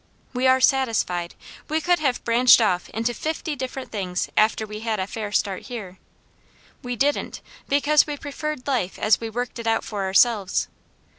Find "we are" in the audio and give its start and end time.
0.33-0.59